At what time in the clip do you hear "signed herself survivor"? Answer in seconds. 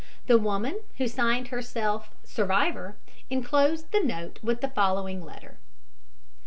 1.07-2.95